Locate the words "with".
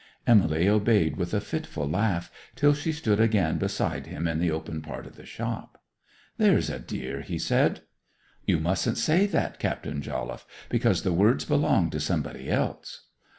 1.15-1.31